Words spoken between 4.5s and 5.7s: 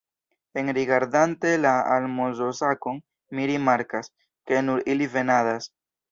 ke nur ili venadas.